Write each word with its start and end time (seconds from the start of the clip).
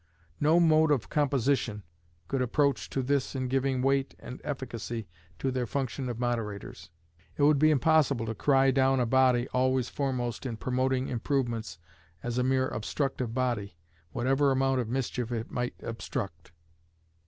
No 0.39 0.59
mode 0.59 0.89
of 0.89 1.09
composition 1.11 1.83
could 2.27 2.41
approach 2.41 2.89
to 2.89 3.03
this 3.03 3.35
in 3.35 3.47
giving 3.47 3.83
weight 3.83 4.15
and 4.17 4.41
efficacy 4.43 5.07
to 5.37 5.51
their 5.51 5.67
function 5.67 6.09
of 6.09 6.17
moderators. 6.17 6.89
It 7.37 7.43
would 7.43 7.59
be 7.59 7.69
impossible 7.69 8.25
to 8.25 8.33
cry 8.33 8.71
down 8.71 8.99
a 8.99 9.05
body 9.05 9.47
always 9.49 9.89
foremost 9.89 10.43
in 10.43 10.57
promoting 10.57 11.07
improvements 11.07 11.77
as 12.23 12.39
a 12.39 12.43
mere 12.43 12.67
obstructive 12.69 13.35
body, 13.35 13.75
whatever 14.11 14.49
amount 14.49 14.81
of 14.81 14.89
mischief 14.89 15.31
it 15.31 15.51
might 15.51 15.75
obstruct. 15.83 16.51